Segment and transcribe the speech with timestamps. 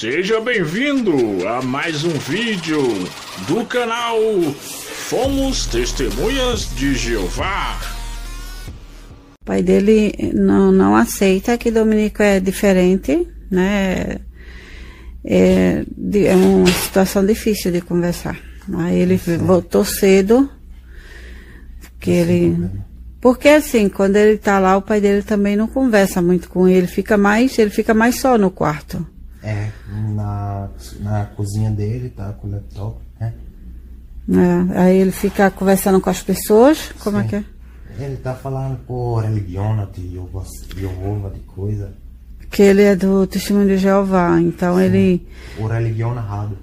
[0.00, 2.80] Seja bem-vindo a mais um vídeo
[3.46, 4.18] do canal
[4.54, 7.78] Fomos Testemunhas de Jeová.
[9.42, 14.20] O pai dele não, não aceita que Dominico é diferente, né?
[15.22, 15.84] É,
[16.24, 18.40] é uma situação difícil de conversar.
[18.78, 20.48] Aí ele voltou cedo,
[21.82, 22.70] porque ele.
[23.20, 26.86] Porque assim, quando ele tá lá, o pai dele também não conversa muito com ele,
[26.86, 29.06] fica mais, ele fica mais só no quarto.
[29.42, 29.70] É,
[30.14, 30.68] na,
[31.00, 33.32] na cozinha dele, tá com o laptop, né?
[34.28, 37.28] É, aí ele fica conversando com as pessoas, como é Sim.
[37.28, 37.44] que é?
[37.98, 41.92] Ele tá falando por religião, de Jeová, de coisa.
[42.50, 45.26] Que ele é do Testemunho de Jeová, então ele.
[45.58, 46.56] O religião errado.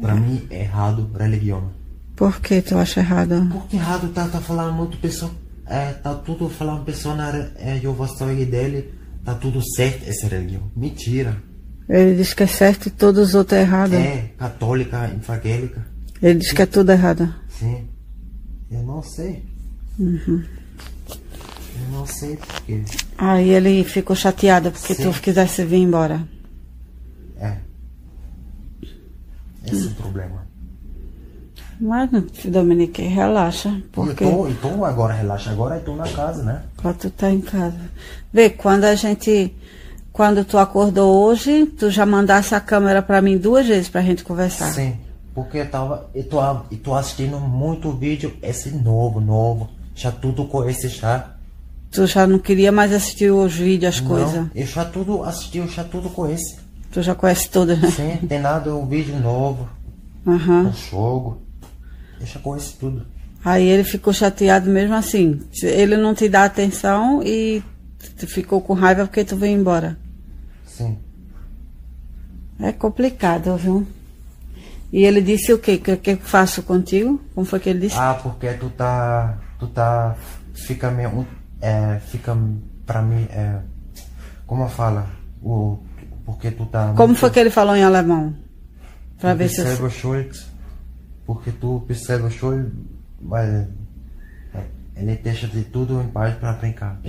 [0.00, 1.70] Pra mim, é errado religião.
[2.16, 3.48] Por que tu acha errado?
[3.52, 5.30] Porque errado tá, tá falando muito pessoa.
[5.66, 8.06] É, tá tudo falando pessoa na é, Jeová
[8.46, 8.92] dele.
[9.24, 10.70] Tá tudo certo essa religião.
[10.74, 11.40] Mentira.
[11.88, 13.94] Ele diz que é certo e todos os outros é errado.
[13.94, 15.86] É católica, evangélica.
[16.20, 17.32] Ele diz que é tudo errado.
[17.48, 17.88] Sim.
[18.70, 19.44] Eu não sei.
[19.98, 20.42] Uhum.
[21.08, 22.82] Eu não sei porque.
[23.18, 25.10] Aí ele ficou chateado porque Sim.
[25.10, 26.26] tu quisesse vir embora.
[27.36, 27.58] É.
[29.66, 30.46] Esse é o problema.
[31.82, 32.08] Mas,
[32.44, 33.82] Dominique, relaxa.
[33.90, 35.50] Porque Eu tô, eu tô agora, relaxa.
[35.50, 36.62] Agora eu tô na casa, né?
[36.76, 37.74] quando tu tá em casa.
[38.32, 39.52] Vê, quando a gente.
[40.12, 44.22] Quando tu acordou hoje, tu já mandasse a câmera pra mim duas vezes pra gente
[44.22, 44.70] conversar.
[44.72, 44.96] Sim.
[45.34, 46.08] Porque eu tava.
[46.14, 49.68] Eu tô, eu tô assistindo muito vídeo, esse novo, novo.
[49.92, 51.30] Já tudo com esse já.
[51.90, 54.46] Tu já não queria mais assistir os vídeos, as Não, coisas.
[54.54, 56.56] eu já tudo assisti, eu já tudo com esse.
[56.92, 57.90] Tu já conhece todas, né?
[57.90, 59.68] Sim, tem nada, um vídeo novo,
[60.26, 60.68] Aham.
[60.68, 61.42] um jogo.
[62.22, 63.04] Eu já conheço tudo.
[63.44, 65.40] Aí ele ficou chateado mesmo assim.
[65.62, 67.60] Ele não te dá atenção e
[68.16, 69.98] tu ficou com raiva porque tu veio embora.
[70.64, 70.96] Sim.
[72.60, 73.84] É complicado, viu?
[74.92, 75.78] E ele disse o quê?
[75.78, 77.20] Que que eu faço contigo?
[77.34, 77.96] Como foi que ele disse?
[77.98, 79.38] Ah, porque tu tá.
[79.58, 80.14] Tu tá.
[80.54, 81.26] Fica meio.
[81.60, 82.36] É, fica
[82.86, 83.26] pra mim.
[83.30, 83.58] É,
[84.46, 85.02] como eu falo?
[85.42, 85.78] O,
[86.24, 86.92] porque tu tá.
[86.96, 88.34] Como foi que ele falou em alemão?
[89.18, 89.66] Pra ver se eu...
[91.26, 92.70] Porque tu percebe Schuld.
[93.20, 93.66] Mas.
[94.94, 97.00] Ele deixa de tudo em paz pra brincar.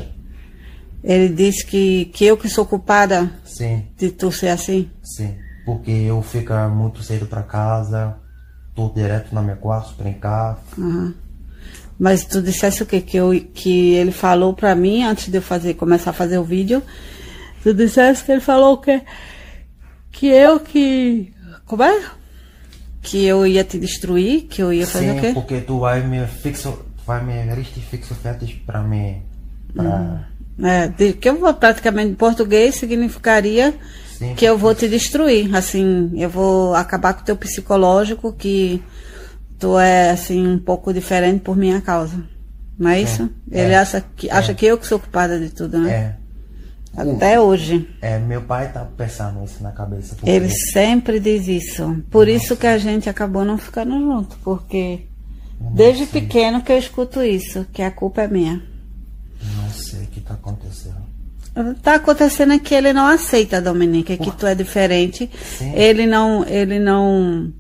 [1.03, 4.90] Ele disse que, que eu que sou culpada Sim, de tu ser assim.
[5.03, 5.35] sim.
[5.66, 8.18] Porque eu fico muito cedo pra casa.
[8.74, 10.59] Tô direto na minha quarto brincar.
[10.78, 11.13] Aham.
[12.00, 13.01] Mas tu dissesse o quê?
[13.01, 16.44] Que, eu, que ele falou pra mim, antes de eu fazer, começar a fazer o
[16.44, 16.81] vídeo,
[17.62, 19.01] tu dissesse que ele falou que,
[20.12, 21.34] que eu que.
[21.66, 22.01] Como é?
[23.03, 25.31] Que eu ia te destruir, que eu ia fazer Sim, o quê?
[25.34, 26.80] porque tu vai me fixo.
[27.06, 29.22] Vai me richtig fixo fertig pra mim.
[29.75, 30.28] Pra.
[30.64, 33.74] É, de- que eu vou praticamente em português significaria
[34.18, 34.34] Sim.
[34.36, 35.53] que eu vou te destruir.
[35.53, 38.81] Assim, eu vou acabar com o teu psicológico, que
[39.59, 42.24] tu é assim um pouco diferente por minha causa.
[42.80, 43.30] Não é isso?
[43.52, 43.78] Ele É.
[43.78, 45.92] acha que acha que eu que sou culpada de tudo, né?
[45.92, 46.16] É.
[46.96, 47.90] Até hoje.
[48.02, 50.16] É, meu pai tá pensando isso na cabeça.
[50.16, 52.04] Porque Ele sempre diz isso.
[52.12, 55.08] Por isso que a gente acabou não ficando junto, porque
[55.59, 58.62] desde pequeno que eu escuto isso, que a culpa é minha.
[59.56, 61.04] Não sei o que tá acontecendo.
[61.81, 65.30] Tá acontecendo é que ele não aceita, Dominique, que tu é diferente.
[65.58, 65.72] Sim.
[65.75, 67.54] Ele não, ele não,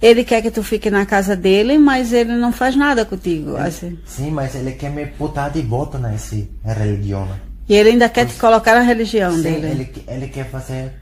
[0.00, 3.98] ele quer que tu fique na casa dele, mas ele não faz nada contigo, assim.
[4.04, 7.26] Sim, mas ele quer me botar de volta nessa religião.
[7.68, 9.66] E ele ainda quer te colocar na religião Sim, dele.
[9.66, 10.92] ele, ele quer fazer.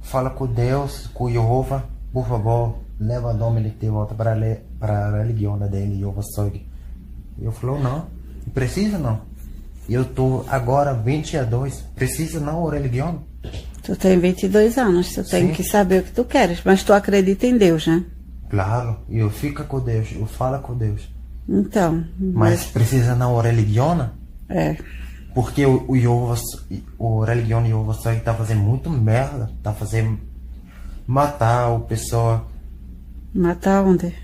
[0.00, 5.98] Fala com Deus, com Jeová, por favor, leva Dominic de volta para a religião dele,
[5.98, 6.64] Jeová Soig.
[7.40, 8.06] Eu falou, não,
[8.54, 9.20] precisa não.
[9.88, 13.22] Eu tô agora 22, precisa não a religião?
[13.82, 15.52] Tu tem 22 anos, tu tem Sim.
[15.52, 18.04] que saber o que tu queres, mas tu acredita em Deus, né?
[18.48, 21.08] Claro, eu fico com Deus, eu falo com Deus.
[21.48, 24.10] Então, Mas precisa não a religião?
[24.48, 24.76] é.
[25.36, 26.34] Porque o, o Jeová,
[26.98, 30.18] o Jeová Soig tá fazendo muito merda, tá fazendo
[31.06, 32.46] matar o pessoa.
[33.34, 34.14] Matar onde?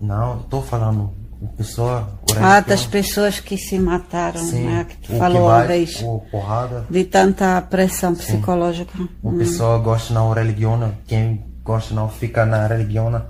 [0.00, 2.18] Não, tô falando o pessoa.
[2.28, 4.84] O Ah, das pessoas que se mataram, sim, né?
[4.84, 6.02] Que tu falou vai, uma vez.
[6.02, 6.86] O porrada.
[6.90, 8.98] De tanta pressão psicológica.
[9.22, 13.24] O pessoa gosta não religião, quem gosta não fica na religião,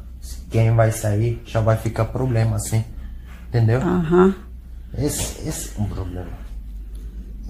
[0.51, 2.83] quem vai sair já vai ficar problema assim.
[3.51, 3.83] Entendeu?
[3.83, 4.35] Aham.
[4.97, 6.52] Esse, esse é um problema.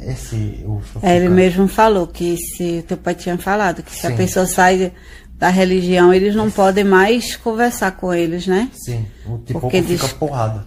[0.07, 0.65] Esse
[1.03, 4.17] É, ele mesmo falou que se o teu pai tinha falado que se a Sim.
[4.17, 4.93] pessoa sai
[5.39, 8.69] da religião, eles não podem mais conversar com eles, né?
[8.73, 10.65] Sim, o tipo Porque fica diz- porrada.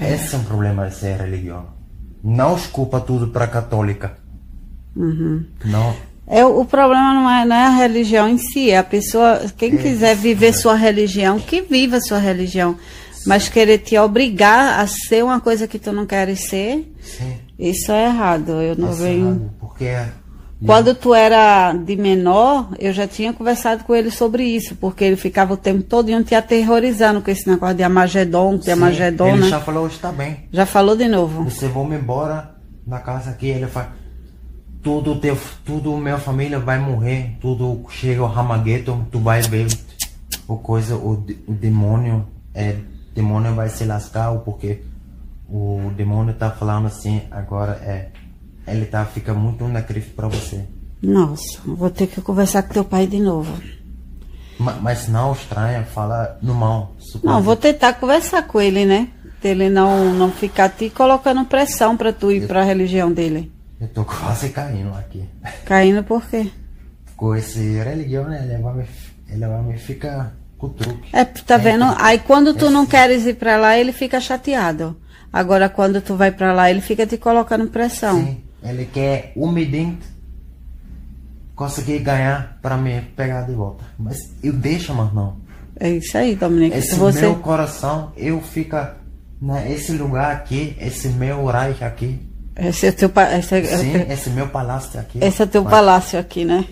[0.00, 1.66] Esse é um problema de ser religião.
[2.22, 4.16] Não esculpa tudo para católica.
[4.94, 5.44] Uhum.
[5.64, 5.94] Não.
[6.26, 9.74] É, o problema não é, não é a religião em si, é a pessoa, quem
[9.74, 12.76] É, quiser viver sua religião, que viva sua religião.
[13.28, 17.34] Mas querer te obrigar a ser uma coisa que tu não queres ser, Sim.
[17.58, 18.52] isso é errado.
[18.62, 19.28] Eu não Esse venho.
[19.28, 19.84] lado, Porque
[20.64, 25.16] Quando tu era de menor, eu já tinha conversado com ele sobre isso, porque ele
[25.16, 29.60] ficava o tempo todo te aterrorizando com esse negócio de Amagedon, de Amagedon, ele já
[29.60, 30.48] falou, está bem.
[30.50, 31.44] Já falou de novo.
[31.44, 33.92] Você me embora na casa aqui, ele fala,
[34.82, 39.66] tudo teu, tudo minha família vai morrer, tudo chega o Ramageddon, tu vai ver
[40.48, 41.12] o coisa, o,
[41.46, 42.76] o demônio, é,
[43.18, 44.82] demônio vai se lascar, porque
[45.48, 48.08] o demônio tá falando assim, agora é,
[48.66, 50.64] ele tá, fica muito na crise pra você.
[51.02, 53.52] Nossa, vou ter que conversar com teu pai de novo.
[54.58, 56.90] Ma- Mas não estranha, fala no mão.
[57.22, 59.08] Não, vou tentar conversar com ele, né?
[59.42, 63.52] Ele não, não ficar te colocando pressão pra tu ir pra religião dele.
[63.80, 65.24] Eu tô quase caindo aqui.
[65.64, 66.50] Caindo por quê?
[67.16, 68.84] Com esse religião, né, ele vai me,
[69.28, 71.08] ele vai me ficar com truque.
[71.12, 71.84] É, tá vendo?
[71.98, 74.96] Aí quando tu não Esse- queres ir pra lá, ele fica chateado.
[75.32, 78.18] Agora quando tu vai pra lá, ele fica te colocando pressão.
[78.24, 80.04] Sim, ele quer umidente
[81.54, 83.84] conseguir ganhar para me pegar de volta.
[83.98, 85.36] Mas eu deixo, mas não.
[85.80, 86.76] É isso aí, Dominique.
[86.76, 87.20] Esse Se você...
[87.20, 88.96] meu coração, eu fica
[89.40, 92.20] nesse lugar aqui, esse meu Reich aqui.
[92.56, 95.18] Esse é o teu, esse é, Sim, esse esse meu palácio aqui.
[95.22, 96.64] esse é teu Mas palácio aqui, né?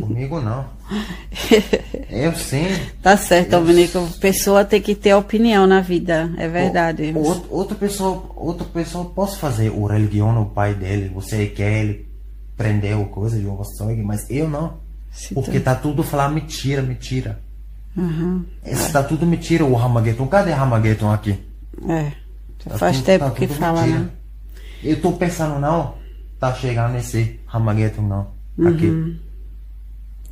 [0.00, 0.64] Comigo não.
[2.10, 2.66] Eu sim.
[3.02, 3.96] Tá certo, Dominique.
[3.96, 6.30] A pessoa tem que ter opinião na vida.
[6.38, 7.12] É verdade.
[7.14, 11.10] O- o- outra pessoa, outra pessoa posso fazer o religião o pai dele.
[11.14, 12.08] Você quer ele
[12.56, 13.46] prender o coisa de
[13.76, 14.78] sangue, mas eu não.
[15.10, 17.40] Se Porque tá tudo falando mentira, mentira.
[17.96, 18.44] Uhum.
[18.64, 20.26] Esse tá tudo mentira, o Ramageddon.
[20.26, 21.38] Cadê Ramageddon aqui?
[21.88, 22.12] É.
[22.64, 24.00] Tá faz tudo- tempo tá que fala, mentira.
[24.00, 24.08] né?
[24.82, 25.94] Eu tô pensando, não,
[26.38, 28.26] tá chegando nesse Ramageddon, não.
[28.56, 28.68] Uhum.
[28.68, 29.20] Aqui.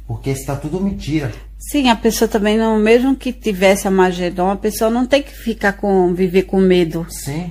[0.07, 1.33] Porque está tudo mentira.
[1.59, 5.35] Sim, a pessoa também não, mesmo que tivesse a Magedon, a pessoa não tem que
[5.35, 7.07] ficar com, viver com medo.
[7.09, 7.51] Sim.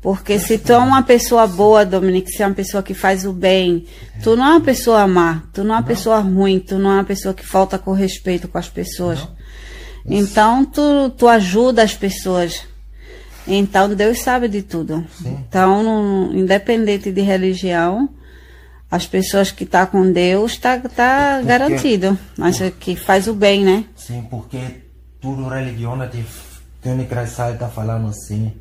[0.00, 3.32] Porque se tu é uma pessoa boa, Dominique, se é uma pessoa que faz o
[3.32, 3.86] bem,
[4.22, 6.94] tu não é uma pessoa má, tu não é uma pessoa ruim, tu não é
[6.94, 9.26] uma pessoa que falta com respeito com as pessoas.
[10.08, 12.62] Então tu, tu ajuda as pessoas.
[13.48, 15.04] Então Deus sabe de tudo.
[15.20, 15.38] Sim.
[15.48, 18.08] Então, não- independente de religião,
[18.90, 22.18] as pessoas que estão com Deus tá, tá garantido.
[22.36, 23.84] Mas é que faz o bem, né?
[23.96, 24.58] Sim, porque
[25.20, 26.24] tudo religião de
[26.82, 28.52] Tony Krassai tá falando assim,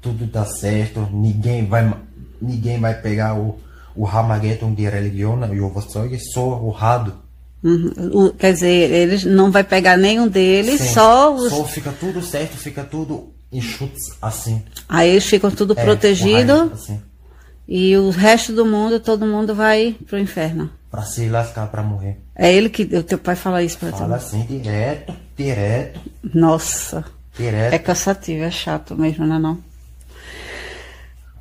[0.00, 1.92] tudo tá certo, ninguém vai
[2.40, 3.58] ninguém vai pegar o
[3.96, 5.72] o Ramageddon de religião, e o
[6.32, 7.14] só o Rado.
[7.64, 8.30] Uhum.
[8.38, 10.94] Quer dizer, eles não vai pegar nenhum deles, Sim.
[10.94, 11.48] só os.
[11.48, 14.62] Só fica tudo certo, fica tudo enxutos assim.
[14.88, 17.00] Aí eles ficam tudo É, protegido raio, assim,
[17.68, 20.70] e o resto do mundo, todo mundo vai pro inferno.
[20.90, 22.18] pra se lascar, pra morrer.
[22.34, 22.82] É ele que.
[22.96, 24.24] O teu pai fala isso pra Fala tu.
[24.24, 26.00] assim, direto, direto,
[26.34, 27.04] Nossa.
[27.36, 27.72] direto.
[27.74, 29.58] É cansativo, é chato mesmo, não é não?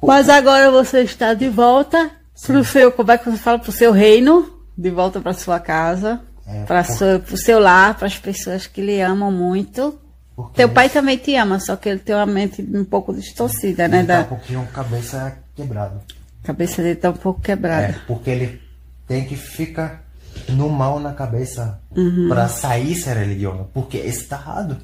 [0.01, 2.11] Mas agora você está de volta
[2.45, 6.19] pro seu, como é que você fala, pro seu reino, de volta para sua casa,
[6.47, 9.99] É, para por- seu, pro seu lar, para as pessoas que lhe amam muito.
[10.35, 13.87] Porque Teu pai também te ama, só que ele tem uma mente um pouco distorcida,
[13.87, 14.03] né?
[14.03, 16.01] tá Da um pouquinho cabeça quebrada.
[16.43, 17.87] cabeça dele tá um pouco quebrada.
[17.87, 18.61] É, porque ele
[19.07, 20.03] tem que ficar
[20.49, 22.27] no mal na cabeça Uhum.
[22.29, 24.77] pra sair ser religião, porque está errado.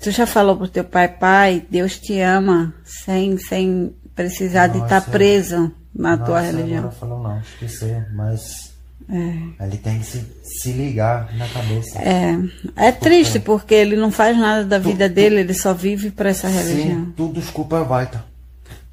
[0.00, 4.96] Tu já falou pro teu pai, pai, Deus te ama, sem, sem precisar de estar
[5.00, 5.10] Nossa.
[5.10, 6.78] preso na tua Nossa, religião.
[6.78, 8.72] Agora falou não, esqueceu, mas
[9.08, 9.64] É.
[9.66, 11.98] ele tem que se, se ligar na cabeça.
[12.00, 12.36] É,
[12.76, 16.48] é triste porque ele não faz nada da vida dele, ele só vive para essa
[16.48, 17.04] religião.
[17.06, 18.20] Sim, tudo desculpa é Walter.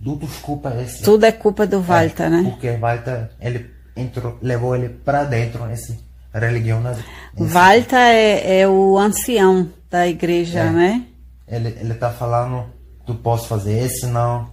[0.03, 0.27] Tudo
[0.71, 1.03] é esse.
[1.03, 2.43] Tudo é culpa do Walter, É, né?
[2.49, 5.97] Porque Walter, ele entrou, levou ele pra dentro esse
[6.33, 6.81] religião.
[6.81, 6.97] Né?
[7.37, 10.69] Esse- Walter é, é o ancião da igreja, É.
[10.71, 11.03] né?
[11.47, 12.65] Ele, ele tá falando,
[13.05, 14.49] tu posso fazer esse não.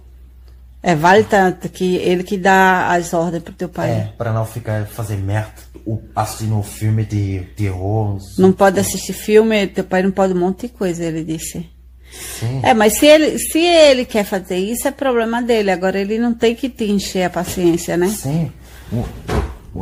[0.83, 3.89] É Walter que ele que dá as ordens pro teu pai.
[3.91, 5.51] É, pra não ficar fazer merda,
[5.85, 8.17] o- assistindo um filme de terror.
[8.37, 11.69] Não pode assistir filme, teu pai não pode um monte de coisa, ele disse.
[12.11, 12.61] Sim.
[12.63, 15.71] É, mas se ele, se ele quer fazer isso, é problema dele.
[15.71, 18.07] Agora ele não tem que te encher a paciência, né?
[18.09, 18.51] Sim.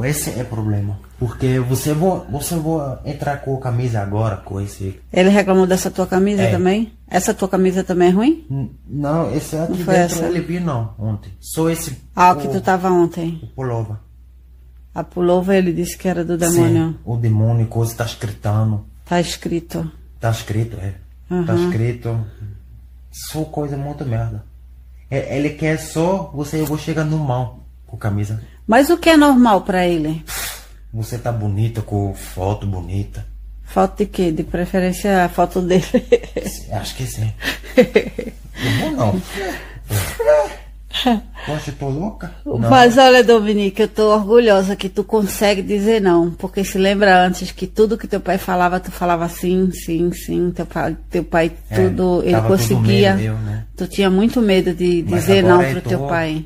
[0.03, 0.99] Esse é o problema.
[1.17, 4.99] Porque você vou, você vou entrar com a camisa agora com esse.
[5.11, 6.51] Ele reclamou dessa tua camisa É.
[6.51, 6.93] também?
[7.09, 8.45] Essa tua camisa também é ruim?
[8.87, 10.25] Não, esse aqui Não foi dentro essa?
[10.27, 11.31] ele não, ontem.
[11.39, 11.97] Só esse.
[12.15, 13.39] Ah, o que tu tava ontem.
[13.41, 13.95] O pullover.
[14.93, 16.89] A pullover ele disse que era do demônio.
[16.89, 18.85] Sim, o demônio, coisa tá escritando.
[19.07, 19.89] Tá escrito.
[20.19, 20.95] Tá escrito, é.
[21.29, 21.69] Tá Aham.
[21.69, 22.25] escrito.
[23.11, 24.43] Só coisa muito merda.
[25.09, 28.41] É, Ele quer só você eu vou chegar no mal com camisa.
[28.65, 30.23] Mas o que é normal pra ele?
[30.93, 33.25] Você tá bonita com foto bonita.
[33.63, 34.31] Foto de quê?
[34.31, 35.83] De preferência a foto dele.
[36.71, 37.31] Acho que sim.
[38.63, 39.21] Não vou não.
[41.45, 42.31] Poxa, tô louca?
[42.45, 42.57] Não.
[42.59, 46.31] Mas olha, Dominique, eu tô orgulhosa que tu consegue dizer não.
[46.31, 50.51] Porque se lembra antes que tudo que teu pai falava, tu falava sim, sim, sim.
[50.51, 53.15] Teu pai, teu pai É, tudo, ele conseguia.
[53.15, 53.65] né?
[53.75, 56.45] Tu tinha muito medo de Mas dizer não pro tô- teu pai.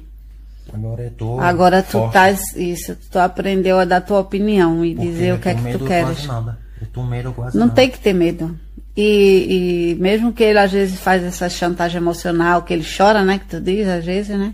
[0.73, 1.39] Agora eu tô.
[1.39, 2.07] Agora tu forte.
[2.07, 5.77] estás isso, tu aprendeu a dar tua opinião e Porque dizer o que é que
[5.77, 6.05] tu queres.
[6.19, 6.57] Quase nada.
[6.79, 7.75] Eu tô medo quase Não nada.
[7.75, 8.57] tem que ter medo.
[8.95, 13.39] E, e mesmo que ele às vezes faz essa chantagem emocional, que ele chora, né?
[13.39, 14.53] Que tu diz às vezes, né?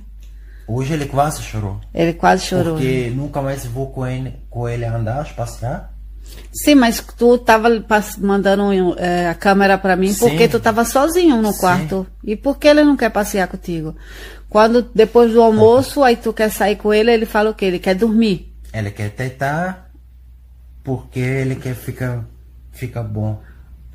[0.67, 1.79] Hoje ele quase chorou.
[1.93, 2.75] Ele quase chorou.
[2.75, 2.81] né?
[2.81, 5.93] Porque nunca mais vou com ele, com ele andar, passear.
[6.51, 7.69] Sim, mas tu tava
[8.19, 8.63] mandando
[8.97, 10.19] eh, a câmera pra mim Sim.
[10.19, 11.59] porque tu tava sozinho no Sim.
[11.59, 12.07] quarto.
[12.23, 13.95] E por que ele não quer passear contigo?
[14.49, 17.65] Quando depois do almoço, aí tu quer sair com ele, ele fala o quê?
[17.65, 18.53] Ele quer dormir.
[18.73, 19.89] Ele quer tentar
[20.83, 22.25] porque ele quer ficar,
[22.71, 23.41] fica bom.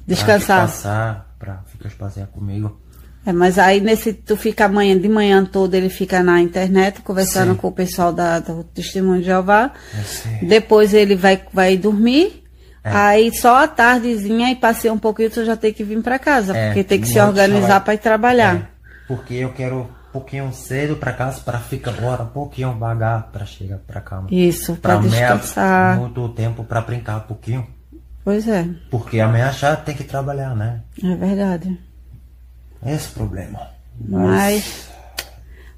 [0.07, 0.67] Descansar.
[0.67, 2.81] Descansar, pra ficar passear comigo.
[3.25, 7.53] É, mas aí nesse tu fica amanhã de manhã todo, ele fica na internet conversando
[7.53, 7.57] Sim.
[7.57, 9.71] com o pessoal da, do Testemunho de Jeová.
[10.05, 10.49] Sei.
[10.49, 12.43] Depois ele vai, vai dormir.
[12.85, 12.91] É.
[12.91, 16.57] Aí só a tardezinha e passeia um pouquinho, tu já tem que vir pra casa,
[16.57, 18.57] É, porque tem que se não organizar pra ir trabalhar.
[18.57, 18.67] É,
[19.07, 23.47] porque eu quero um pouquinho cedo pra casa para ficar agora um pouquinho vagar para
[23.47, 24.27] chegar pra cama.
[24.33, 25.97] Isso, amanhã, descansar.
[25.97, 27.65] muito tempo pra brincar um pouquinho.
[28.25, 30.83] Pois é, Porque amanhã já tem que trabalhar, né?
[31.03, 31.79] é verdade.
[32.87, 33.71] Esse é problema.
[34.01, 34.89] Mas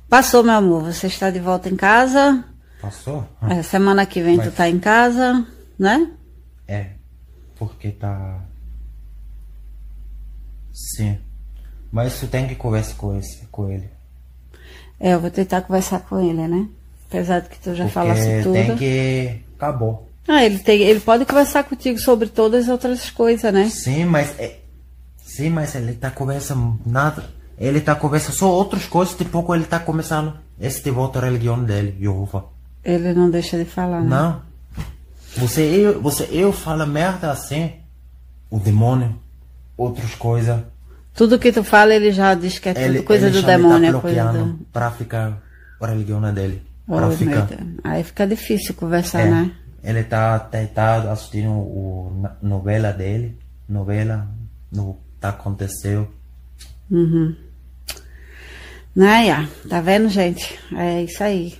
[0.08, 0.82] passou, meu amor.
[0.84, 2.44] Você está de volta em casa.
[2.80, 3.26] Passou?
[3.48, 5.46] É, semana que vem tu Mas- tá em casa,
[5.78, 6.10] né?
[6.68, 6.90] É.
[7.58, 8.40] Porque tá.
[10.72, 11.18] Sim.
[11.90, 13.88] Mas tu tem que conversar com, esse, com ele.
[14.98, 16.68] É, eu vou tentar conversar com ele, né?
[17.08, 18.52] Apesar de que tu já porque falasse tudo.
[18.52, 19.40] tem que.
[19.56, 20.10] Acabou.
[20.26, 23.68] Ah, ele, tem, ele pode conversar contigo sobre todas as outras coisas, né?
[23.68, 24.34] Sim, mas.
[24.38, 24.58] É...
[25.24, 27.24] Sim, mas ele tá conversando nada.
[27.58, 30.34] Ele tá conversando só outras coisas, de pouco ele tá começando.
[30.60, 32.44] Esse de volta à religião dele, Jeová.
[32.84, 34.08] Ele não deixa de falar, né?
[34.08, 34.42] Não.
[35.36, 37.72] Você eu, você eu fala merda assim,
[38.50, 39.18] o demônio,
[39.76, 40.60] outras coisas.
[41.12, 43.56] Tudo que tu fala, ele já diz que é tudo Ele, coisa ele do já
[43.56, 44.64] me demônio, tá é coisa bloqueando do.
[44.72, 45.42] pra ficar
[45.80, 46.62] a religião dele.
[46.88, 47.48] Oh, Pra ficar.
[47.82, 49.50] Aí fica difícil conversar, É, né?
[49.84, 53.36] Ele tá tentado assistindo o na- novela dele,
[53.68, 54.26] novela,
[54.72, 56.08] no tá aconteceu.
[56.90, 57.36] Uhum.
[58.96, 59.48] Iá?
[59.68, 60.58] Tá vendo, gente?
[60.74, 61.54] É isso aí.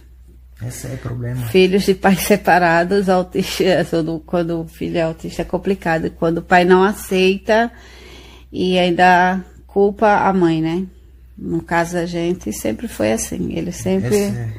[0.66, 1.42] Esse é o problema.
[1.46, 6.10] Filhos de pais separados, autista, quando, quando o filho é autista é complicado.
[6.10, 7.70] Quando o pai não aceita
[8.52, 10.86] e ainda culpa a mãe, né?
[11.36, 13.52] No caso da gente, sempre foi assim.
[13.52, 14.54] Ele sempre, Esse,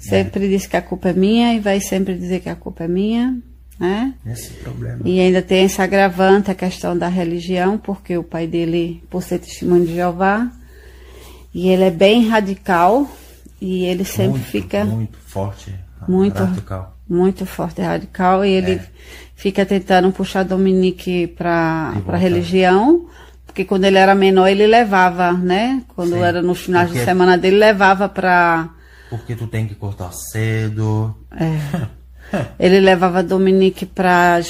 [0.00, 2.88] sempre diz que a culpa é minha e vai sempre dizer que a culpa é
[2.88, 3.36] minha,
[3.78, 4.14] né?
[4.26, 5.00] esse é problema.
[5.04, 9.38] E ainda tem esse agravante, a questão da religião, porque o pai dele, por ser
[9.38, 10.50] testemunho de Jeová,
[11.54, 13.08] e ele é bem radical,
[13.60, 15.74] e ele sempre muito, fica muito forte,
[16.08, 16.42] Muito.
[16.42, 16.96] radical.
[17.08, 18.86] muito forte e radical, e ele É.
[19.34, 22.16] fica tentando puxar Dominique para De a volta.
[22.16, 23.06] religião,
[23.46, 25.82] porque quando ele era menor ele levava, né?
[25.94, 28.70] Quando Sim, era nos finais de porque- semana dele, levava para
[29.10, 31.14] Porque tu tem que cortar cedo.
[32.58, 34.40] ele levava Dominique para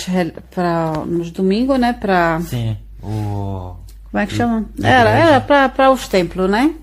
[1.06, 1.94] nos domingos, né?
[1.94, 3.74] Para Sim, o
[4.10, 4.66] como é que chama?
[4.82, 6.74] Era, era para os templos, né?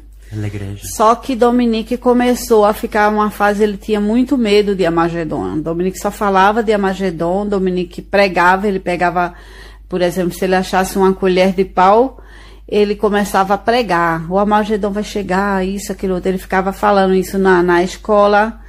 [0.96, 5.60] Só que Dominique começou a ficar uma fase, ele tinha muito medo de Amagedon.
[5.60, 9.34] Dominique só falava de Amagedon, Dominique pregava, ele pegava,
[9.88, 12.22] por exemplo, se ele achasse uma colher de pau,
[12.68, 14.30] ele começava a pregar.
[14.32, 16.30] O Amagedon vai chegar, isso, aquilo outro.
[16.30, 18.60] Ele ficava falando isso na, na escola.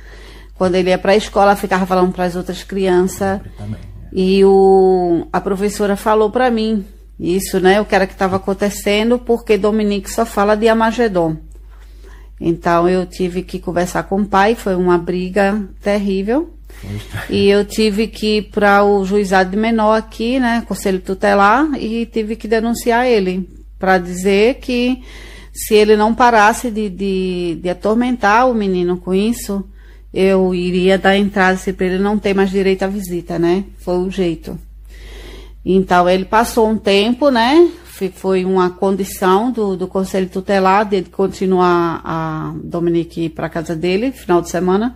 [0.54, 3.40] Quando ele ia para a escola, ficava falando para as outras crianças.
[3.56, 3.80] Também.
[4.12, 6.84] E o, a professora falou para mim
[7.18, 7.80] isso, né?
[7.80, 11.36] O que era que estava acontecendo, porque Dominique só fala de Amagedon.
[12.40, 16.54] Então eu tive que conversar com o pai, foi uma briga terrível.
[17.28, 20.62] E eu tive que ir para o juizado de menor aqui, né?
[20.68, 23.57] Conselho tutelar, e tive que denunciar ele.
[23.78, 25.02] Para dizer que
[25.52, 29.64] se ele não parasse de, de, de atormentar o menino com isso,
[30.12, 33.64] eu iria dar entrada para ele não ter mais direito à visita, né?
[33.78, 34.58] Foi o jeito.
[35.64, 37.70] Então ele passou um tempo, né?
[38.14, 44.12] Foi uma condição do, do conselho tutelar de continuar a Dominique ir para casa dele,
[44.12, 44.94] final de semana,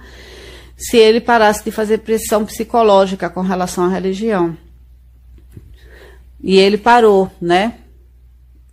[0.77, 4.57] se ele parasse de fazer pressão psicológica com relação à religião.
[6.41, 7.75] E ele parou, né?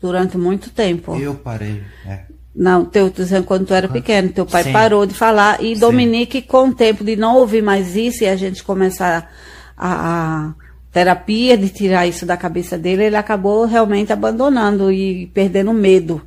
[0.01, 1.15] Durante muito tempo.
[1.15, 1.83] Eu parei.
[2.05, 2.21] É.
[2.55, 4.73] Não, teu, dizendo quando tu era pequeno, teu pai Sim.
[4.73, 5.81] parou de falar e Sim.
[5.81, 9.31] Dominique, com o tempo de não ouvir mais isso e a gente começar
[9.77, 10.53] a, a
[10.91, 16.21] terapia de tirar isso da cabeça dele, ele acabou realmente abandonando e perdendo medo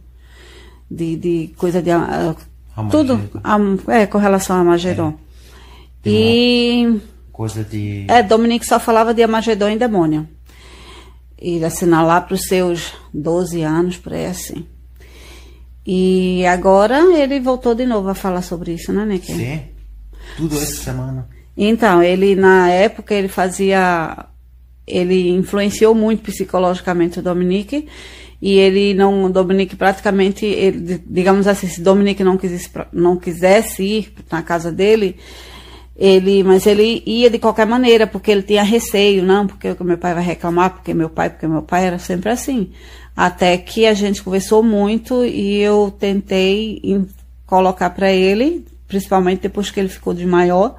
[0.91, 1.91] de, de coisa de.
[1.91, 2.37] Uh,
[2.91, 3.59] tudo a,
[3.93, 5.15] é, com relação a Magedon.
[6.05, 6.09] É.
[6.09, 7.01] E.
[7.33, 8.07] Coisa de.
[8.09, 10.29] É, Dominique só falava de Amagedon e demônio.
[11.43, 14.65] E assim, lá para os seus 12 anos, por aí assim.
[15.85, 19.27] E agora ele voltou de novo a falar sobre isso, né, Nick?
[19.27, 19.61] Sim.
[20.37, 21.29] Tudo essa semana.
[21.57, 24.27] Então, ele na época ele fazia
[24.87, 27.89] ele influenciou muito psicologicamente o Dominique
[28.41, 33.85] e ele não, o Dominique praticamente, ele, digamos assim, se Dominique não quisesse, não quisesse
[33.85, 35.17] ir na casa dele,
[35.97, 40.15] ele, mas ele ia de qualquer maneira, porque ele tinha receio, não, porque meu pai
[40.15, 42.71] vai reclamar, porque meu pai, porque meu pai era sempre assim.
[43.17, 46.81] Até que a gente conversou muito e eu tentei
[47.47, 50.77] colocar para ele, principalmente depois que ele ficou de maior,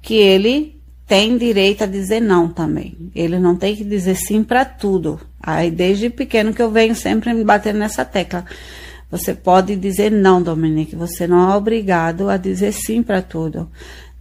[0.00, 3.10] que ele tem direito a dizer não também.
[3.14, 5.20] Ele não tem que dizer sim para tudo.
[5.42, 8.44] Aí desde pequeno que eu venho sempre me batendo nessa tecla.
[9.10, 10.94] Você pode dizer não, Dominique.
[10.94, 13.70] Você não é obrigado a dizer sim para tudo.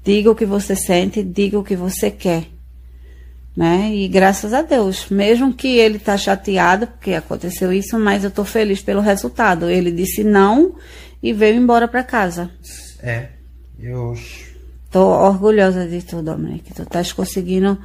[0.08, 2.46] Diga o que você sente, diga o que você quer.
[3.54, 3.94] Né?
[3.94, 8.46] E graças a Deus, mesmo que ele tá chateado porque aconteceu isso, mas eu tô
[8.46, 9.70] feliz pelo resultado.
[9.70, 10.76] Ele disse não
[11.22, 12.50] e veio embora para casa.
[13.04, 13.28] É,
[13.78, 14.16] eu
[14.90, 16.74] Tô orgulhosa de tu, Dominique.
[16.74, 17.78] Tu estás conseguindo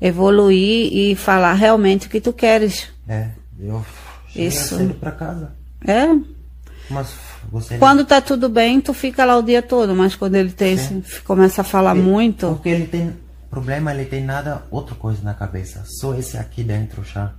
[0.00, 2.88] evoluir e falar realmente o que tu queres.
[3.06, 3.86] É, eu
[4.26, 4.76] cheguei Isso.
[4.76, 5.52] cedo pra casa.
[5.86, 6.08] É.
[6.90, 7.14] Mas
[7.50, 7.78] você...
[7.78, 11.02] Quando tá tudo bem, tu fica lá o dia todo, mas quando ele tem esse,
[11.24, 12.48] começa a falar ele, muito.
[12.48, 13.12] Porque ele tem
[13.50, 15.82] problema, ele tem nada, outra coisa na cabeça.
[15.86, 17.32] Só esse aqui dentro já.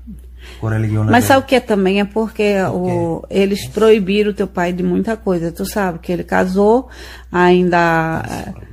[1.09, 1.99] Mas sabe o que é também?
[1.99, 5.51] É porque o, eles proibiram o teu pai de muita coisa.
[5.51, 6.89] Tu sabe que ele casou,
[7.31, 8.23] ainda.
[8.23, 8.69] Nossa,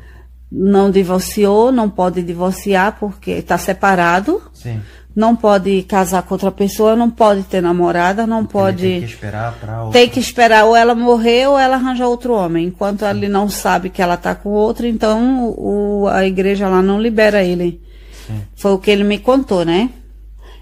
[0.50, 4.40] não divorciou, não pode divorciar porque está separado.
[4.54, 4.80] Sim.
[5.16, 8.82] Não pode casar com outra pessoa, não pode ter namorada, não pode.
[8.82, 9.99] Tem que esperar para outra.
[9.99, 12.67] Tem que esperar ou ela morrer ou ela arranjar outro homem.
[12.67, 13.10] Enquanto Sim.
[13.10, 17.43] ele não sabe que ela está com outro, então o, a igreja lá não libera
[17.43, 17.80] ele.
[18.26, 18.43] Sim.
[18.54, 19.88] Foi o que ele me contou, né?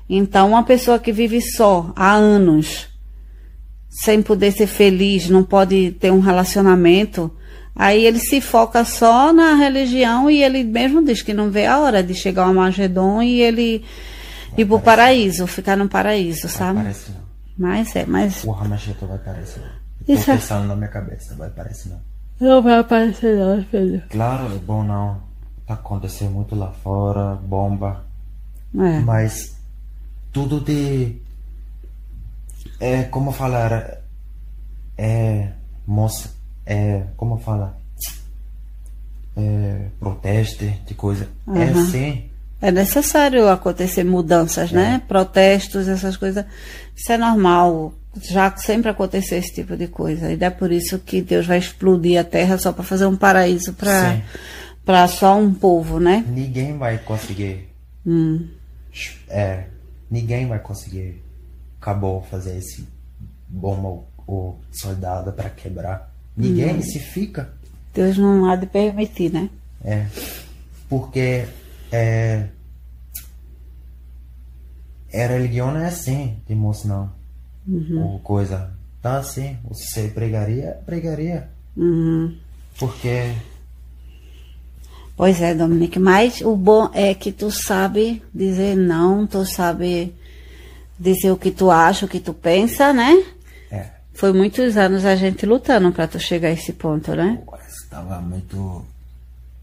[0.08, 2.86] Então, uma pessoa que vive só há anos,
[3.88, 7.28] sem poder ser feliz, não pode ter um relacionamento
[7.76, 11.80] Aí ele se foca só na religião e ele mesmo diz que não vê a
[11.80, 13.82] hora de chegar ao Magedon e ele
[14.56, 16.80] ir pro paraíso, ficar no paraíso, sabe?
[16.80, 17.24] Parece não.
[17.56, 18.44] Mas é, mas.
[18.44, 19.62] O Ramacheta vai aparecer.
[20.00, 20.66] Estou Isso é- pensando é...
[20.68, 22.00] na minha cabeça, vai aparecer não.
[22.40, 24.02] Não vai aparecer não, filho.
[24.10, 25.22] Claro, é bom não.
[25.66, 28.04] Tá acontecendo muito lá fora, bomba.
[28.76, 28.98] É.
[29.00, 29.56] Mas
[30.32, 31.16] tudo de.
[32.80, 33.98] É como falar.
[34.98, 35.52] É.
[35.86, 36.30] Moça
[36.66, 37.76] é, como fala,
[39.36, 41.28] é, protesto, de coisa.
[41.46, 41.56] Uhum.
[41.56, 42.30] É assim.
[42.64, 44.86] É necessário acontecer mudanças, né?
[44.86, 44.90] é.
[44.92, 45.02] né?
[45.06, 46.46] Protestos, essas coisas.
[46.96, 47.92] Isso é normal.
[48.22, 50.32] Já sempre aconteceu esse tipo de coisa.
[50.32, 53.74] E é por isso que Deus vai explodir a terra só para fazer um paraíso
[53.74, 54.22] para
[54.82, 56.24] para só um povo, né?
[56.26, 57.68] Ninguém vai conseguir.
[58.06, 58.48] Hum.
[59.28, 59.64] É,
[60.10, 61.22] ninguém vai conseguir.
[61.78, 62.88] Acabou fazer esse
[63.46, 66.10] bomba ou soldado para quebrar.
[66.34, 66.82] Ninguém hum.
[66.82, 67.52] se fica.
[67.92, 69.50] Deus não há de permitir, né?
[69.84, 70.06] É.
[70.88, 71.44] Porque
[75.12, 77.12] é, a religião não é assim, de moço não.
[77.66, 78.12] Uhum.
[78.12, 78.72] Ou coisa.
[79.00, 79.56] Tá assim.
[79.68, 81.48] Você pregaria, pregaria.
[81.76, 82.36] Uhum.
[82.78, 83.32] Porque.
[85.16, 90.12] Pois é, Dominique, mas o bom é que tu sabe dizer não, tu sabe
[90.98, 93.24] dizer o que tu acha, o que tu pensa, né?
[94.14, 97.42] Foi muitos anos a gente lutando para tu chegar a esse ponto, né?
[97.66, 98.84] Estava muito.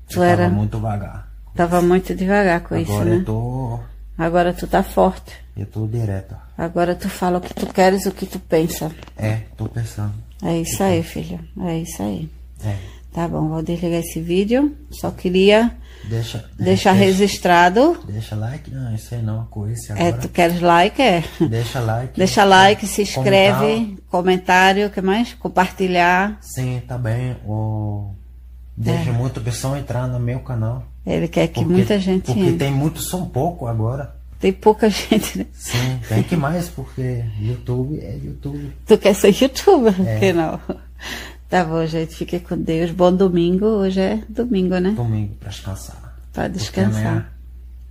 [0.09, 1.30] Tu era muito devagar.
[1.55, 3.01] Tava muito devagar com Agora isso, né?
[3.01, 3.79] Agora eu tô.
[4.17, 5.33] Agora tu tá forte.
[5.55, 6.35] Eu tô direto.
[6.57, 8.91] Agora tu fala o que tu queres, o que tu pensa.
[9.17, 10.13] É, tô pensando.
[10.43, 11.39] É isso aí, filho.
[11.65, 12.29] É isso aí.
[12.63, 12.75] É.
[13.13, 14.75] Tá bom, vou desligar esse vídeo.
[14.89, 17.99] Só queria Deixa, deixar deixa, registrado.
[18.07, 20.07] Deixa like, não, isso aí não, coisa agora.
[20.07, 21.23] É, tu queres like, é?
[21.49, 22.17] Deixa like.
[22.17, 25.33] Deixa like, se inscreve, comentário, o que mais?
[25.33, 26.37] Compartilhar.
[26.41, 27.35] Sim, tá bem.
[27.45, 28.13] O...
[28.75, 29.13] Deixa é.
[29.13, 30.83] muita pessoa entrar no meu canal.
[31.05, 32.57] Ele quer que porque, muita gente Porque entre.
[32.57, 34.15] tem muito, são pouco agora.
[34.39, 35.45] Tem pouca gente, né?
[35.53, 38.71] Sim, tem que mais, porque YouTube é YouTube.
[38.85, 39.95] Tu quer ser youtuber?
[40.07, 40.19] É.
[40.19, 40.59] Que não.
[41.49, 42.15] Tá bom, gente.
[42.15, 42.91] Fique com Deus.
[42.91, 43.65] Bom domingo.
[43.65, 44.91] Hoje é domingo, né?
[44.91, 46.15] Domingo, para descansar.
[46.31, 47.33] Para descansar.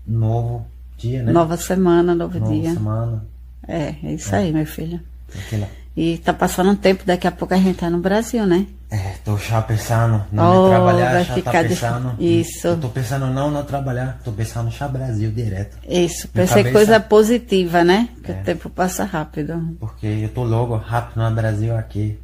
[0.06, 0.66] novo
[0.96, 1.30] dia, né?
[1.30, 2.72] Nova semana, novo Nova dia.
[2.72, 3.24] semana.
[3.68, 4.38] É, é isso é.
[4.38, 4.98] aí, meu filho.
[5.46, 5.68] Aquela...
[5.96, 8.66] E tá passando um tempo, daqui a pouco a gente tá no Brasil, né?
[8.92, 12.14] É, tô já pensando não Oh, me trabalhar, já tá de- pensando.
[12.18, 12.76] Isso.
[12.78, 15.76] Tô pensando não não trabalhar, tô pensando já Brasil direto.
[15.88, 18.08] Isso, cabeça- coisa positiva, né?
[18.24, 18.34] Que É.
[18.40, 19.76] o tempo passa rápido.
[19.78, 22.18] Porque eu tô logo rápido no Brasil aqui.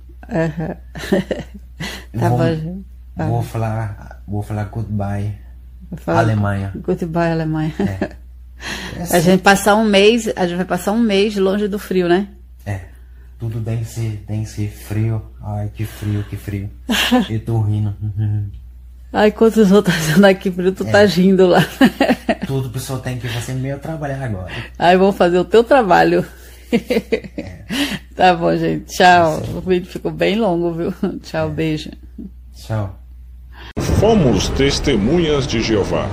[2.13, 2.83] Eu tá vou, bom,
[3.29, 5.35] vou falar, vou falar goodbye.
[6.07, 6.73] Alemanha.
[6.75, 7.73] Goodbye, Alemanha.
[7.79, 8.05] É.
[8.05, 8.17] É,
[9.17, 12.27] A gente passar um mês, a gente vai passar um mês longe do frio, né?
[12.65, 12.81] É.
[13.39, 15.23] Tudo tem que ser, tem que ser frio.
[15.43, 16.71] Ai, que frio, que frio.
[17.29, 17.95] Eu tô rindo.
[19.13, 20.91] Ai, enquanto os outros estão aqui frio, tu É.
[20.91, 21.61] tá rindo lá.
[22.47, 24.53] Tudo pessoal tem que fazer meu trabalhar agora.
[24.79, 26.25] Ai, vamos fazer o teu trabalho.
[26.73, 27.65] É.
[28.15, 28.87] tá bom, gente.
[28.97, 29.41] Tchau.
[29.55, 30.95] O vídeo ficou bem longo, viu?
[31.23, 31.91] Tchau, beijo.
[32.55, 32.99] Tchau.
[34.01, 36.09] Fomos testemunhas de Jeová.